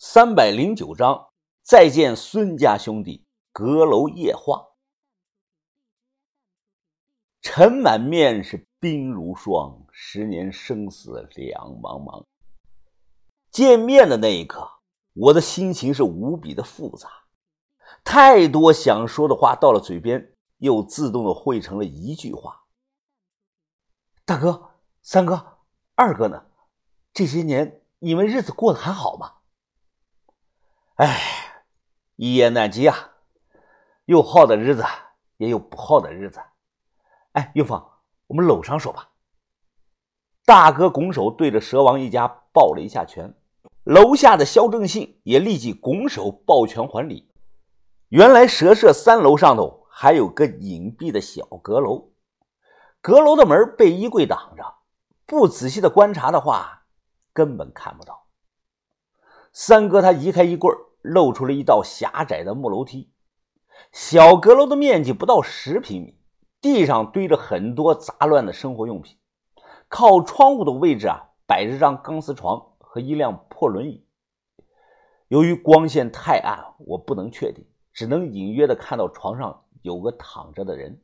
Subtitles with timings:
[0.00, 1.30] 三百零九章，
[1.64, 3.26] 再见孙家兄弟。
[3.50, 4.64] 阁楼夜话。
[7.40, 12.24] 尘满面是冰如霜，十年生死两茫茫。
[13.50, 14.70] 见面的那一刻，
[15.14, 17.08] 我的心情是无比的复杂，
[18.04, 22.62] 太多想说的话到了嘴边，又自动的汇成了一句话
[24.24, 25.58] ：“大哥、三哥、
[25.96, 26.46] 二哥呢？
[27.12, 29.34] 这些年你们日子过得还好吗？”
[30.98, 31.62] 哎，
[32.16, 33.12] 一言难尽啊，
[34.06, 34.84] 有好的日子，
[35.36, 36.40] 也有不好的日子。
[37.34, 37.80] 哎，云峰，
[38.26, 39.08] 我们楼上说吧。
[40.44, 43.32] 大哥拱手对着蛇王一家抱了一下拳，
[43.84, 47.30] 楼下的肖正信也立即拱手抱拳还礼。
[48.08, 52.10] 原来蛇舍三楼上头还有个隐蔽的小阁楼，
[53.00, 54.64] 阁楼的门被衣柜挡着，
[55.26, 56.86] 不仔细的观察的话，
[57.32, 58.26] 根本看不到。
[59.52, 63.12] 三哥他移开衣柜露出了一道狭窄的木楼梯，
[63.92, 66.20] 小阁楼的面积不到十平米，
[66.60, 69.16] 地上堆着很多杂乱的生活用品。
[69.88, 74.06] 靠窗户的位置啊，摆着张钢丝床和一辆破轮椅。
[75.28, 81.00] 由于光线太暗，我不能确定，只能隐约的看到床上有个躺着的人。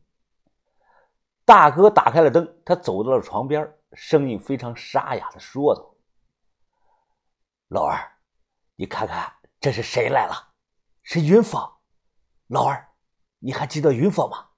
[1.45, 5.95] 大哥打开了灯，他走到了床边，声音非常沙哑的说道
[7.69, 7.97] ：“老二，
[8.77, 9.33] 你看看。”
[9.65, 10.51] 这是谁来了？
[11.03, 11.59] 是云峰，
[12.49, 12.87] 老二，
[13.39, 14.49] 你还记得云峰吗？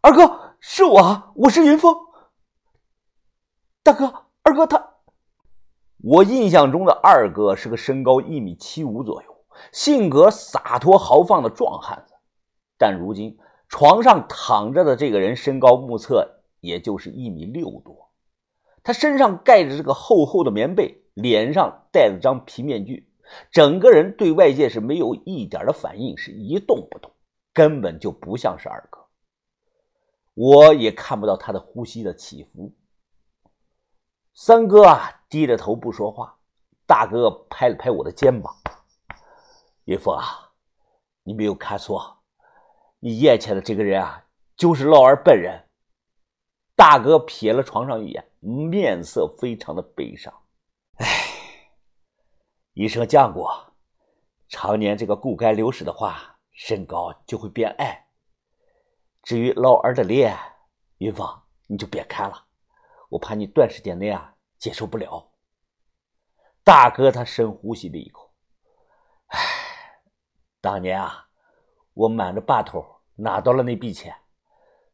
[0.00, 1.94] 二哥，是我，我是云峰。
[3.84, 4.94] 大哥，二哥他，
[5.98, 12.14] 我印象中的二哥是个身高一米七五左右，性格洒脱豪放的壮汉子。
[12.76, 13.38] 但如今
[13.68, 18.10] 床上躺着的这个人身高目测也就是一米六多，
[18.82, 23.08] 他身上盖着这个厚厚的棉被，脸上戴了张皮面具。
[23.50, 27.10] 整个人对外界是没有一点的反应，是一动不动，
[27.52, 29.00] 根本就不像是二哥。
[30.34, 32.72] 我也看不到他的呼吸的起伏。
[34.32, 36.38] 三哥啊，低着头不说话。
[36.86, 38.54] 大哥拍了拍我的肩膀
[39.84, 40.50] ：“云峰啊，
[41.22, 42.18] 你没有看错，
[42.98, 44.24] 你眼前的这个人啊，
[44.56, 45.62] 就是老二本人。”
[46.74, 50.32] 大哥瞥了床上一眼，面色非常的悲伤。
[52.80, 53.74] 医生讲过，
[54.48, 58.06] 常年这个骨钙流失的话，身高就会变矮。
[59.22, 60.34] 至于老二的脸，
[60.96, 61.28] 云峰
[61.66, 62.46] 你就别看了，
[63.10, 65.30] 我怕你短时间内啊接受不了。
[66.64, 68.32] 大哥他深呼吸了一口，
[69.26, 69.38] 唉，
[70.62, 71.26] 当年啊，
[71.92, 74.16] 我瞒着把头拿到了那笔钱，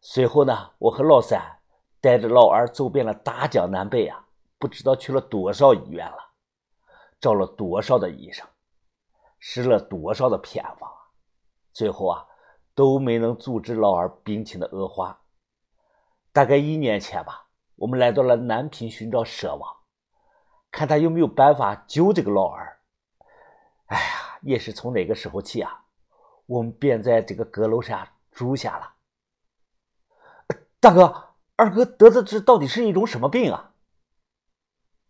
[0.00, 1.40] 随后呢，我和老三
[2.00, 4.26] 带着老二走遍了大江南北啊，
[4.58, 6.25] 不知道去了多少医院了。
[7.20, 8.46] 找了多少的医生，
[9.38, 10.90] 试了多少的偏方，
[11.72, 12.26] 最后啊
[12.74, 15.22] 都没能阻止老二病情的恶化。
[16.32, 19.76] 大概一年前吧，我们来到了南平寻找蛇王，
[20.70, 22.78] 看他有没有办法救这个老二。
[23.86, 25.84] 哎呀，也是从那个时候起啊，
[26.44, 28.94] 我们便在这个阁楼下住下了。
[30.80, 33.72] 大哥，二哥得的这到底是一种什么病啊？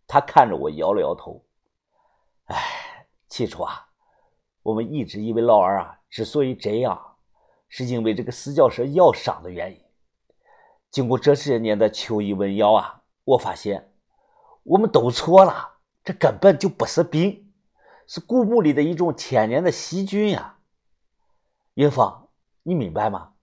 [0.07, 1.43] 他看着我，摇了摇头。
[2.47, 3.87] 哎，起初啊，
[4.63, 7.17] 我们一直以为老二啊之所以这样，
[7.67, 9.81] 是因为这个四脚蛇咬伤的原因。
[10.89, 13.91] 经过这些年的求医问药啊，我发现
[14.63, 17.51] 我们都错了，这根本就不是病，
[18.07, 20.59] 是古墓里的一种千年的细菌呀。
[21.73, 22.29] 云芳，
[22.63, 23.33] 你明白吗？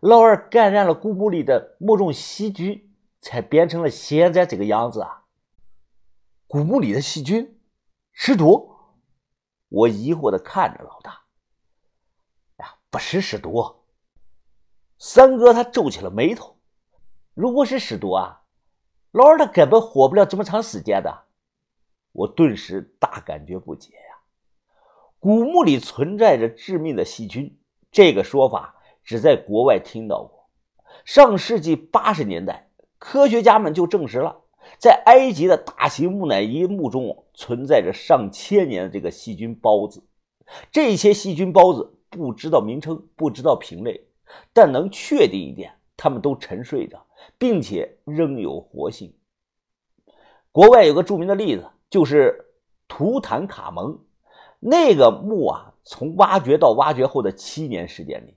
[0.00, 5.24] 老二感染了古墓里的某种细菌，才变成了现在这个样子啊。
[6.46, 7.57] 古墓里的细菌。
[8.20, 8.74] 尸毒，
[9.68, 11.22] 我疑惑的看着老大。
[12.56, 13.76] 呀，不是尸毒。
[14.98, 16.58] 三哥他皱起了眉头。
[17.32, 18.42] 如果是尸毒啊，
[19.12, 21.26] 老二他根本活不了这么长时间的。
[22.10, 24.18] 我顿时大感觉不解呀。
[25.20, 27.56] 古墓里存在着致命的细菌，
[27.92, 28.74] 这个说法
[29.04, 30.50] 只在国外听到过。
[31.04, 32.68] 上世纪八十年代，
[32.98, 34.40] 科学家们就证实了。
[34.78, 40.02] 在埃及的大型木乃伊墓中存在着上千年的这个细菌孢子，
[40.70, 44.06] 这些细菌孢子不知道名称，不知道品类，
[44.52, 47.04] 但能确定一点，它们都沉睡着，
[47.38, 49.12] 并且仍有活性。
[50.52, 52.46] 国外有个著名的例子，就是
[52.86, 53.98] 图坦卡蒙
[54.60, 58.34] 那个墓啊，从挖掘到挖掘后的七年时间里，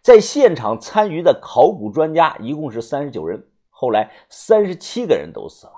[0.00, 3.46] 在现场参与的考古专家一共是三十九人。
[3.80, 5.72] 后来三十七个人都死了，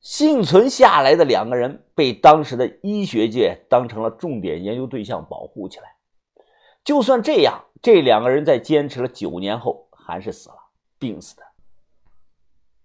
[0.00, 5.96] 幸存下来的两个人被当时的医学界当成了重点研究对象保护起来。
[6.84, 10.56] 就算这样，这两个人在坚持了九年后还是死了，
[11.00, 11.42] 病死的。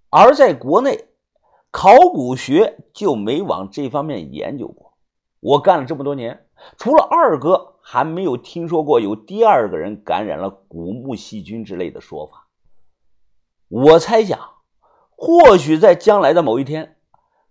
[0.09, 1.09] 而在国内，
[1.69, 4.97] 考古学就没往这方面研究过。
[5.39, 6.47] 我干了这么多年，
[6.79, 12.47] 除了二哥，还没有听说过有第二个人感染了古墓细菌之类的说法。
[13.71, 14.37] 我猜想，
[15.15, 16.97] 或许在将来的某一天。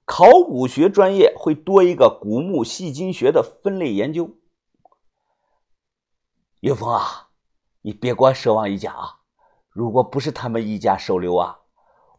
[0.04, 4.36] 考古学专业会多一个古墓细菌学的分类研究。
[6.60, 7.28] 岳峰啊，
[7.80, 9.20] 你别光奢望一家啊！
[9.70, 11.60] 如果不是他们一家收留啊，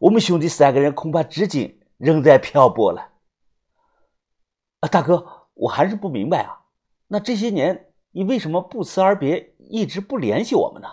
[0.00, 3.12] 我们兄弟三个人恐怕至今仍在漂泊了。
[4.80, 6.62] 啊，大哥，我还是不明白啊，
[7.06, 10.88] 那这些年你为什么不辞而别，一直不联系我们呢？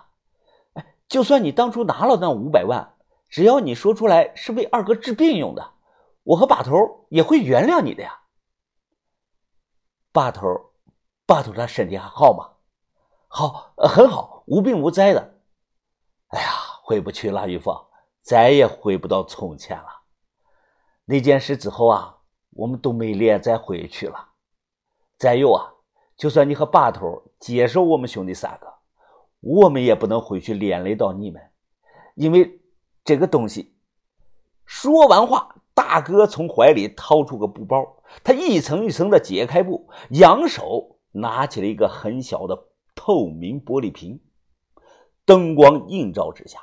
[0.74, 2.98] 哎，就算你当初拿了那五百万，
[3.30, 5.74] 只要你说出来是为二哥治病用的。
[6.24, 8.20] 我和把头也会原谅你的呀。
[10.12, 10.48] 把头，
[11.26, 12.58] 把头他身体还好吗？
[13.28, 15.36] 好，很好，无病无灾的。
[16.30, 16.50] 哎呀，
[16.84, 17.76] 回不去了，玉凤，
[18.22, 19.88] 再也回不到从前了。
[21.06, 22.18] 那件事之后啊，
[22.52, 24.30] 我们都没脸再回去了。
[25.18, 25.74] 再有啊，
[26.16, 28.72] 就算你和把头接受我们兄弟三个，
[29.40, 31.42] 我们也不能回去连累到你们，
[32.16, 32.60] 因为
[33.10, 33.74] 这个东西。
[34.66, 35.56] 说完话。
[35.74, 44.20] 大哥从怀里掏出个布包，他一层一层的解开布，扬手拿起了一个很小的透明玻璃瓶。
[45.24, 46.60] 灯光映照之下，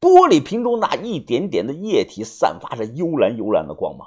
[0.00, 4.06] 玻璃瓶中那一点点的液体散发着幽蓝幽蓝的光芒。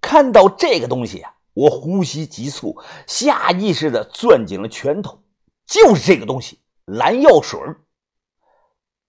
[0.00, 2.76] 看到这个东西啊，我呼吸急促，
[3.06, 5.22] 下意识的攥紧了拳头。
[5.66, 7.60] 就是这个东西，蓝药水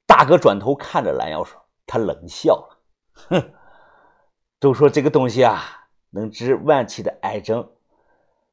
[0.05, 2.79] 大哥转头看着蓝药水，他冷笑了，
[3.13, 3.53] 哼。
[4.57, 7.71] 都说这个东西啊，能治晚期的癌症，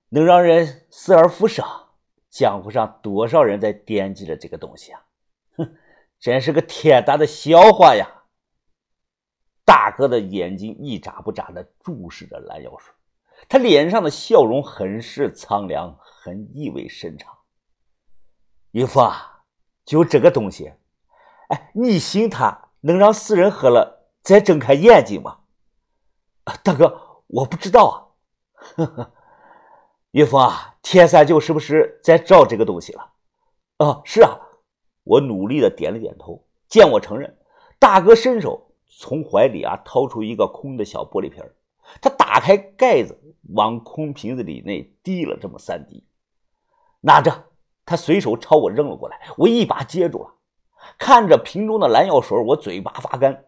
[0.09, 1.65] 能让人死而复生。
[2.29, 5.01] 江湖上多少人在惦记着这个东西啊！
[5.57, 5.77] 哼，
[6.19, 8.25] 真是个天大的笑话呀！
[9.65, 12.93] 大哥的眼睛一眨不眨的注视着蓝药水，
[13.49, 17.33] 他脸上的笑容很是苍凉，很意味深长。
[18.73, 19.45] 姨父啊，
[19.85, 20.73] 就这个东西，
[21.53, 25.41] 哎，你信他能让死人喝了再睁开眼睛吗？
[26.65, 27.95] 大哥，我不知道啊。
[28.55, 29.13] 呵呵，
[30.13, 33.13] 岳峰啊，天三九是不是在找这个东西了？
[33.77, 34.39] 啊，是啊。
[35.05, 36.43] 我努力的点了点头。
[36.69, 37.37] 见我承认，
[37.79, 41.45] 大哥伸手从怀里啊掏出一个空的小玻璃瓶
[42.01, 43.21] 他打开盖子，
[43.53, 46.07] 往空瓶子里内滴了这么三滴，
[47.01, 47.45] 拿着。
[47.85, 50.33] 他随手朝我扔了过来，我一把接住了。
[50.99, 53.45] 看着瓶中的蓝药水，我嘴巴发干，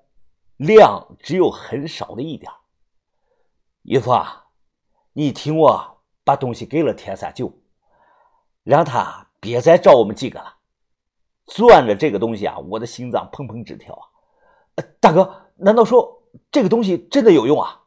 [0.57, 2.51] 量只有很少的一点。
[3.83, 4.47] 姨父啊，
[5.13, 7.53] 你听我把东西给了田三九，
[8.63, 10.57] 让他别再找我们几个了。
[11.47, 14.03] 攥着这个东西啊，我的心脏砰砰直跳啊！
[15.01, 17.83] 大哥，难道说这个东西真的有用啊？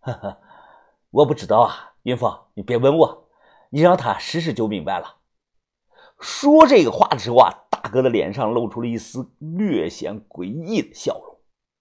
[0.00, 0.40] 呵呵，
[1.10, 3.28] 我不知道啊，云峰，你别问我，
[3.70, 5.16] 你让他试试就明白了。
[6.20, 11.36] 说这个话的时候啊，大哥的脸上露出了一丝略显诡异的笑容，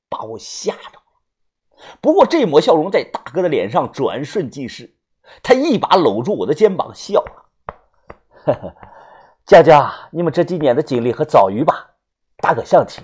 [0.07, 1.03] 把我吓着了。
[1.99, 4.95] 不过这抹笑容在大哥的脸上转瞬即逝，
[5.41, 7.45] 他一把搂住我的肩膀，笑了
[8.45, 8.75] ：“呵呵，
[9.45, 11.95] 讲讲你们这几年的经历和遭遇吧，
[12.37, 13.03] 大哥想听。”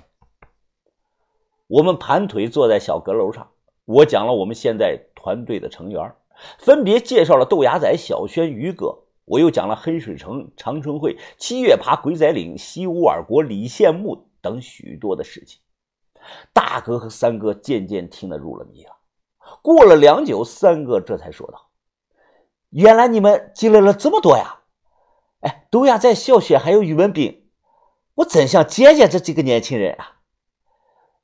[1.68, 3.50] 我们盘腿坐在小阁楼上，
[3.86, 6.16] 我讲了我们现在团队的成员，
[6.60, 15.62] 分别介绍了豆芽仔、小轩、于哥，我又讲了黑水城、长春会、七月爬、鬼仔岭、西乌尔国、李献墓等许多的事情。
[16.54, 18.98] 大哥和三哥渐渐听得入了迷了。
[19.62, 21.70] 过了良久，三哥这才说道
[22.72, 24.62] ：“原来你们积累了这么多呀！
[25.42, 27.50] 哎，都亚在小学还有语文兵，
[28.16, 30.20] 我真想见见这几个年轻人啊！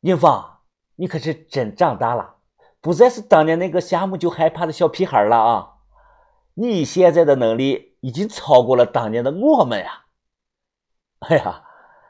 [0.02, 0.60] 英芳，
[0.96, 2.36] 你可是真长大了，
[2.82, 5.76] 不再是当年那个夏目就害怕的小屁孩了啊！
[6.56, 10.06] 你现在的能力已经超过了当年的我们呀！
[11.20, 11.64] 哎呀，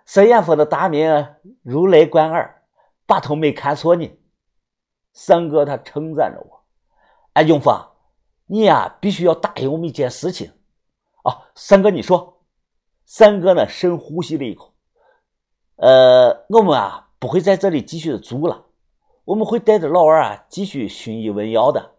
[0.05, 2.55] 沈岩峰的大名如雷贯耳。”
[3.09, 4.19] 把头没看错你，
[5.13, 6.63] 三哥他称赞着我。
[7.33, 7.75] 哎，永峰，
[8.45, 10.51] 你呀必须要答应我们一件事情。
[11.23, 12.43] 啊，三哥你说。
[13.07, 14.75] 三哥呢深呼吸了一口。
[15.77, 18.65] 呃，我们啊不会在这里继续的住了，
[19.25, 21.95] 我们会带着老二啊继续寻医问药的。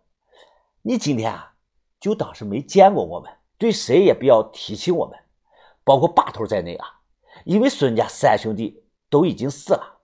[0.83, 1.55] 你今天啊
[1.99, 5.19] 就当是没见过我们，对谁也不要提起我们，
[5.85, 6.87] 包括把头在内啊，
[7.45, 10.00] 因为孙家三兄弟都已经死了。